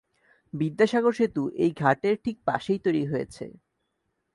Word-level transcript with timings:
বিদ্যাসাগর 0.53 1.13
সেতু 1.13 1.43
এই 1.55 1.71
ঘাটের 1.81 2.15
ঠিক 2.23 2.37
পাশেই 2.45 2.79
তৈরি 2.85 3.03
হয়েছে। 3.05 3.45